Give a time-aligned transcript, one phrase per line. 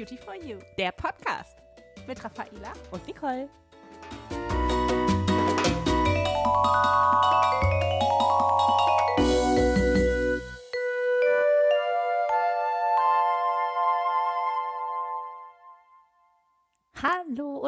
[0.00, 1.58] Beauty for You, der Podcast
[2.06, 3.50] mit Raffaela und Nicole.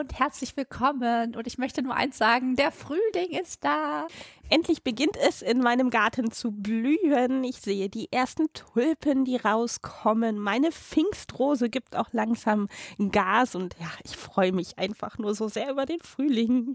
[0.03, 1.37] Und herzlich willkommen.
[1.37, 4.09] Und ich möchte nur eins sagen, der Frühling ist da.
[4.51, 7.45] Endlich beginnt es in meinem Garten zu blühen.
[7.45, 10.41] Ich sehe die ersten Tulpen, die rauskommen.
[10.41, 12.67] Meine Pfingstrose gibt auch langsam
[13.13, 16.75] Gas und ja, ich freue mich einfach nur so sehr über den Frühling.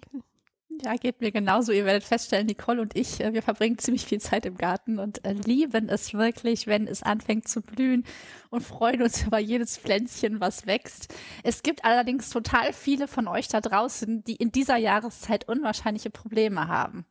[0.84, 1.72] Ja, geht mir genauso.
[1.72, 5.26] Ihr werdet feststellen, Nicole und ich, äh, wir verbringen ziemlich viel Zeit im Garten und
[5.26, 8.06] äh, lieben es wirklich, wenn es anfängt zu blühen
[8.50, 11.14] und freuen uns über jedes Pflänzchen, was wächst.
[11.44, 16.68] Es gibt allerdings total viele von euch da draußen, die in dieser Jahreszeit unwahrscheinliche Probleme
[16.68, 17.06] haben.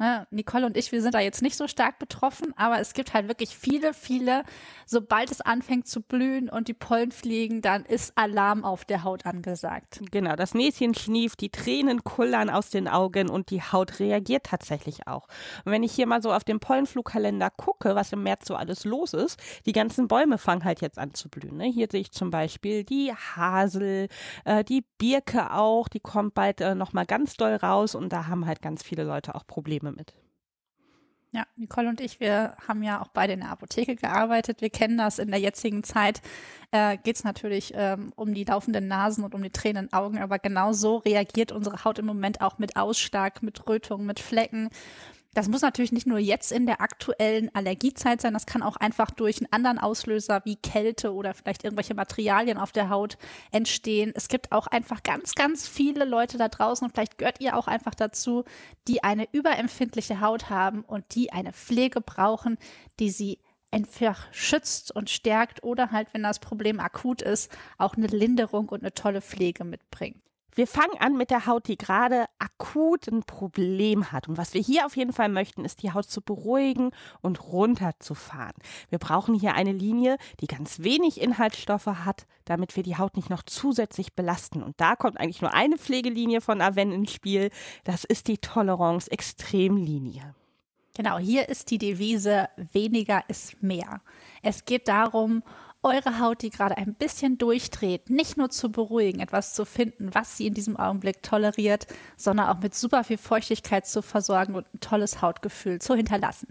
[0.00, 3.14] Ne, Nicole und ich, wir sind da jetzt nicht so stark betroffen, aber es gibt
[3.14, 4.44] halt wirklich viele, viele,
[4.86, 9.26] sobald es anfängt zu blühen und die Pollen fliegen, dann ist Alarm auf der Haut
[9.26, 10.00] angesagt.
[10.12, 15.08] Genau, das Näschen schnieft, die Tränen kullern aus den Augen und die Haut reagiert tatsächlich
[15.08, 15.26] auch.
[15.64, 18.84] Und wenn ich hier mal so auf den Pollenflugkalender gucke, was im März so alles
[18.84, 21.56] los ist, die ganzen Bäume fangen halt jetzt an zu blühen.
[21.56, 21.64] Ne?
[21.64, 24.06] Hier sehe ich zum Beispiel die Hasel,
[24.44, 28.46] äh, die Birke auch, die kommt bald äh, nochmal ganz doll raus und da haben
[28.46, 30.14] halt ganz viele Leute auch Probleme Probleme mit.
[31.30, 34.62] Ja, Nicole und ich, wir haben ja auch beide in der Apotheke gearbeitet.
[34.62, 36.22] Wir kennen das in der jetzigen Zeit.
[36.70, 40.38] Äh, Geht es natürlich ähm, um die laufenden Nasen und um die tränenden Augen, aber
[40.38, 44.70] genau so reagiert unsere Haut im Moment auch mit Ausschlag, mit Rötung, mit Flecken.
[45.34, 49.10] Das muss natürlich nicht nur jetzt in der aktuellen Allergiezeit sein, das kann auch einfach
[49.10, 53.18] durch einen anderen Auslöser wie Kälte oder vielleicht irgendwelche Materialien auf der Haut
[53.52, 54.12] entstehen.
[54.14, 57.68] Es gibt auch einfach ganz, ganz viele Leute da draußen und vielleicht gehört ihr auch
[57.68, 58.44] einfach dazu,
[58.88, 62.56] die eine überempfindliche Haut haben und die eine Pflege brauchen,
[62.98, 63.38] die sie
[63.70, 68.80] einfach schützt und stärkt oder halt, wenn das Problem akut ist, auch eine Linderung und
[68.80, 70.22] eine tolle Pflege mitbringt.
[70.54, 74.28] Wir fangen an mit der Haut, die gerade akut ein Problem hat.
[74.28, 78.54] Und was wir hier auf jeden Fall möchten, ist die Haut zu beruhigen und runterzufahren.
[78.88, 83.30] Wir brauchen hier eine Linie, die ganz wenig Inhaltsstoffe hat, damit wir die Haut nicht
[83.30, 84.62] noch zusätzlich belasten.
[84.62, 87.50] Und da kommt eigentlich nur eine Pflegelinie von Aven ins Spiel.
[87.84, 90.34] Das ist die Tolerance Extremlinie.
[90.98, 94.00] Genau, hier ist die Devise weniger ist mehr.
[94.42, 95.44] Es geht darum,
[95.82, 100.36] eure Haut, die gerade ein bisschen durchdreht, nicht nur zu beruhigen, etwas zu finden, was
[100.36, 104.80] sie in diesem Augenblick toleriert, sondern auch mit super viel Feuchtigkeit zu versorgen und ein
[104.80, 106.48] tolles Hautgefühl zu hinterlassen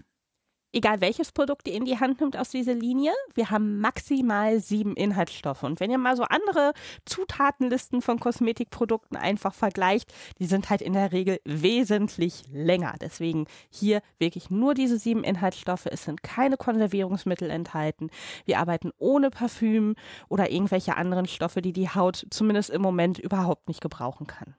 [0.72, 4.94] egal welches Produkt ihr in die Hand nimmt aus dieser Linie, wir haben maximal sieben
[4.94, 5.62] Inhaltsstoffe.
[5.62, 6.72] Und wenn ihr mal so andere
[7.04, 12.94] Zutatenlisten von Kosmetikprodukten einfach vergleicht, die sind halt in der Regel wesentlich länger.
[13.00, 15.86] Deswegen hier wirklich nur diese sieben Inhaltsstoffe.
[15.86, 18.10] Es sind keine Konservierungsmittel enthalten.
[18.44, 19.94] Wir arbeiten ohne Parfüm
[20.28, 24.54] oder irgendwelche anderen Stoffe, die die Haut zumindest im Moment überhaupt nicht gebrauchen kann.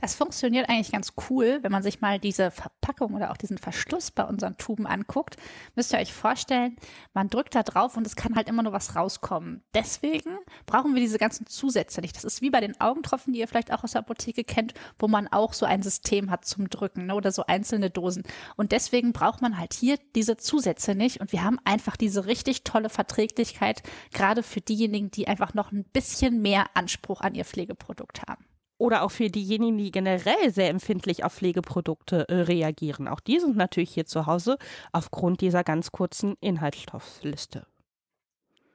[0.00, 4.12] Das funktioniert eigentlich ganz cool, wenn man sich mal diese Verpackung oder auch diesen Verschluss
[4.12, 5.36] bei unseren Tuben anguckt.
[5.74, 6.76] Müsst ihr euch vorstellen,
[7.14, 9.64] man drückt da drauf und es kann halt immer nur was rauskommen.
[9.74, 12.14] Deswegen brauchen wir diese ganzen Zusätze nicht.
[12.14, 15.08] Das ist wie bei den Augentropfen, die ihr vielleicht auch aus der Apotheke kennt, wo
[15.08, 18.22] man auch so ein System hat zum Drücken ne, oder so einzelne Dosen.
[18.54, 21.20] Und deswegen braucht man halt hier diese Zusätze nicht.
[21.20, 23.82] Und wir haben einfach diese richtig tolle Verträglichkeit,
[24.12, 28.46] gerade für diejenigen, die einfach noch ein bisschen mehr Anspruch an ihr Pflegeprodukt haben
[28.78, 33.08] oder auch für diejenigen, die generell sehr empfindlich auf Pflegeprodukte äh, reagieren.
[33.08, 34.56] Auch die sind natürlich hier zu Hause
[34.92, 37.66] aufgrund dieser ganz kurzen Inhaltsstoffliste.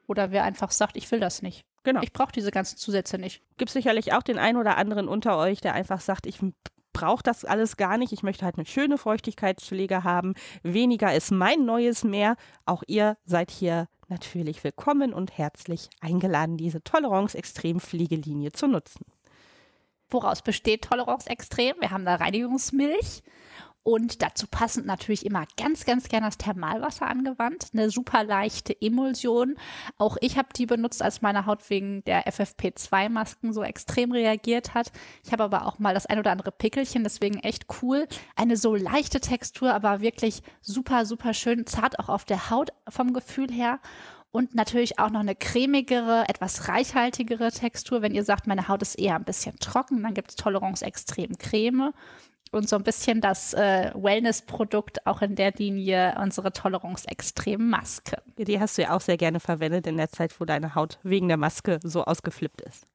[0.06, 1.66] Oder wer einfach sagt, ich will das nicht.
[1.84, 2.02] Genau.
[2.02, 3.42] Ich brauche diese ganzen Zusätze nicht.
[3.58, 6.40] Gibt sicherlich auch den einen oder anderen unter euch, der einfach sagt, ich
[6.94, 8.14] brauche das alles gar nicht.
[8.14, 10.36] Ich möchte halt eine schöne Feuchtigkeitspflege haben.
[10.62, 12.36] Weniger ist mein neues mehr.
[12.66, 19.06] Auch ihr seid hier natürlich willkommen und herzlich eingeladen, diese Tolerance-Extrem-Pflegelinie zu nutzen.
[20.14, 21.76] Woraus besteht Tolerance extrem?
[21.80, 23.24] Wir haben da Reinigungsmilch
[23.84, 27.68] und dazu passend natürlich immer ganz, ganz gerne das Thermalwasser angewandt.
[27.74, 29.56] Eine super leichte Emulsion.
[29.98, 34.92] Auch ich habe die benutzt, als meine Haut wegen der FFP2-Masken so extrem reagiert hat.
[35.26, 38.08] Ich habe aber auch mal das ein oder andere Pickelchen, deswegen echt cool.
[38.38, 43.12] Eine so leichte Textur, aber wirklich super, super schön zart auch auf der Haut vom
[43.12, 43.80] Gefühl her
[44.34, 48.02] und natürlich auch noch eine cremigere, etwas reichhaltigere Textur.
[48.02, 51.38] Wenn ihr sagt, meine Haut ist eher ein bisschen trocken, dann gibt es Tolerance Extrem
[51.38, 51.94] Creme
[52.52, 58.24] und so ein bisschen das äh, Wellness-Produkt auch in der Linie unsere Tolerance Extrem Maske.
[58.38, 61.28] Die hast du ja auch sehr gerne verwendet in der Zeit, wo deine Haut wegen
[61.28, 62.88] der Maske so ausgeflippt ist.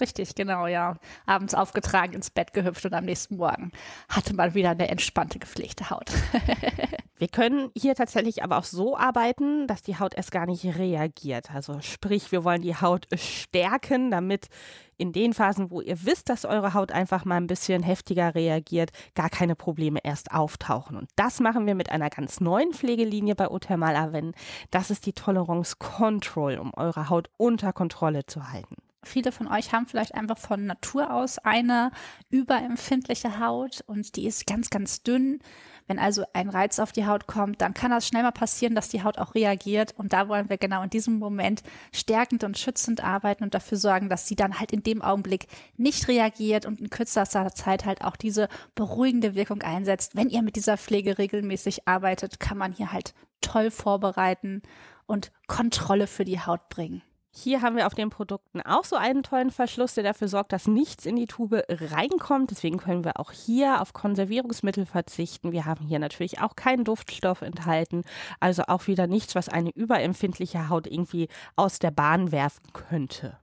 [0.00, 0.96] Richtig, genau, ja.
[1.26, 3.72] Abends aufgetragen, ins Bett gehüpft und am nächsten Morgen
[4.08, 6.10] hatte man wieder eine entspannte, gepflegte Haut.
[7.22, 11.54] Wir können hier tatsächlich aber auch so arbeiten, dass die Haut erst gar nicht reagiert.
[11.54, 14.48] Also sprich, wir wollen die Haut stärken, damit
[14.96, 18.90] in den Phasen, wo ihr wisst, dass eure Haut einfach mal ein bisschen heftiger reagiert,
[19.14, 20.96] gar keine Probleme erst auftauchen.
[20.96, 24.34] Und das machen wir mit einer ganz neuen Pflegelinie bei Othermal Aven.
[24.72, 28.81] Das ist die Tolerance Control, um eure Haut unter Kontrolle zu halten.
[29.04, 31.90] Viele von euch haben vielleicht einfach von Natur aus eine
[32.30, 35.40] überempfindliche Haut und die ist ganz, ganz dünn.
[35.88, 38.88] Wenn also ein Reiz auf die Haut kommt, dann kann das schnell mal passieren, dass
[38.88, 39.92] die Haut auch reagiert.
[39.98, 44.08] Und da wollen wir genau in diesem Moment stärkend und schützend arbeiten und dafür sorgen,
[44.08, 48.16] dass sie dann halt in dem Augenblick nicht reagiert und in kürzester Zeit halt auch
[48.16, 50.14] diese beruhigende Wirkung einsetzt.
[50.14, 54.62] Wenn ihr mit dieser Pflege regelmäßig arbeitet, kann man hier halt toll vorbereiten
[55.06, 57.02] und Kontrolle für die Haut bringen.
[57.34, 60.66] Hier haben wir auf den Produkten auch so einen tollen Verschluss, der dafür sorgt, dass
[60.66, 62.50] nichts in die Tube reinkommt.
[62.50, 65.50] Deswegen können wir auch hier auf Konservierungsmittel verzichten.
[65.50, 68.04] Wir haben hier natürlich auch keinen Duftstoff enthalten.
[68.38, 73.38] Also auch wieder nichts, was eine überempfindliche Haut irgendwie aus der Bahn werfen könnte.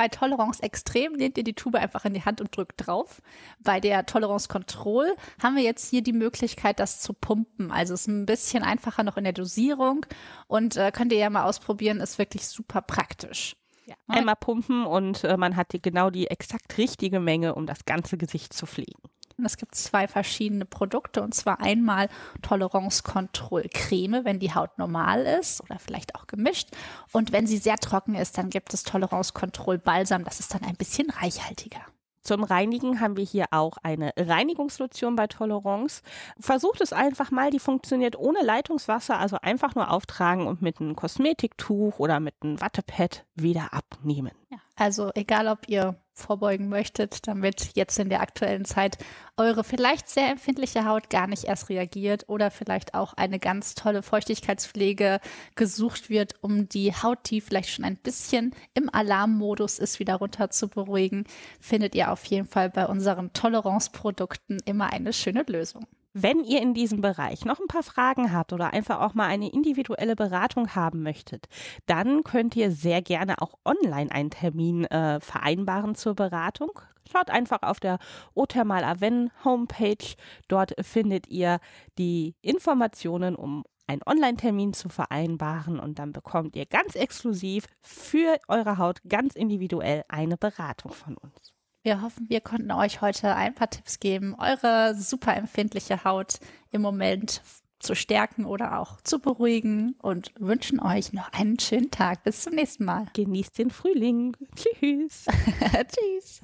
[0.00, 3.20] Bei Tolerance Extrem nehmt ihr die Tube einfach in die Hand und drückt drauf.
[3.58, 7.70] Bei der Tolerance Control haben wir jetzt hier die Möglichkeit, das zu pumpen.
[7.70, 10.06] Also ist ein bisschen einfacher noch in der Dosierung
[10.46, 13.56] und äh, könnt ihr ja mal ausprobieren, ist wirklich super praktisch.
[13.84, 13.94] Ja.
[14.08, 18.16] Einmal pumpen und äh, man hat die, genau die exakt richtige Menge, um das ganze
[18.16, 19.02] Gesicht zu pflegen.
[19.40, 22.08] Und es gibt zwei verschiedene Produkte und zwar einmal
[22.42, 26.68] Tolerance Control Creme, wenn die Haut normal ist oder vielleicht auch gemischt.
[27.12, 30.24] Und wenn sie sehr trocken ist, dann gibt es Tolerance Control Balsam.
[30.24, 31.80] Das ist dann ein bisschen reichhaltiger.
[32.22, 36.02] Zum Reinigen haben wir hier auch eine Reinigungslotion bei Tolerance.
[36.38, 40.96] Versucht es einfach mal, die funktioniert ohne Leitungswasser, also einfach nur auftragen und mit einem
[40.96, 44.32] Kosmetiktuch oder mit einem Wattepad wieder abnehmen.
[44.80, 48.96] Also egal, ob ihr vorbeugen möchtet, damit jetzt in der aktuellen Zeit
[49.36, 54.02] eure vielleicht sehr empfindliche Haut gar nicht erst reagiert oder vielleicht auch eine ganz tolle
[54.02, 55.20] Feuchtigkeitspflege
[55.54, 60.48] gesucht wird, um die Haut, die vielleicht schon ein bisschen im Alarmmodus ist, wieder runter
[60.48, 61.24] zu beruhigen,
[61.60, 65.86] findet ihr auf jeden Fall bei unseren Toleranzprodukten immer eine schöne Lösung.
[66.12, 69.48] Wenn ihr in diesem Bereich noch ein paar Fragen habt oder einfach auch mal eine
[69.52, 71.46] individuelle Beratung haben möchtet,
[71.86, 76.72] dann könnt ihr sehr gerne auch online einen Termin äh, vereinbaren zur Beratung.
[77.10, 77.98] Schaut einfach auf der
[78.34, 80.16] Othermal Aven Homepage.
[80.48, 81.60] Dort findet ihr
[81.96, 88.78] die Informationen, um einen Online-Termin zu vereinbaren und dann bekommt ihr ganz exklusiv für eure
[88.78, 91.52] Haut ganz individuell eine Beratung von uns.
[91.82, 96.38] Wir hoffen, wir konnten euch heute ein paar Tipps geben, eure super empfindliche Haut
[96.70, 97.42] im Moment
[97.78, 102.22] zu stärken oder auch zu beruhigen und wünschen euch noch einen schönen Tag.
[102.24, 103.06] Bis zum nächsten Mal.
[103.14, 104.36] Genießt den Frühling.
[104.54, 105.24] Tschüss.
[105.88, 106.42] Tschüss.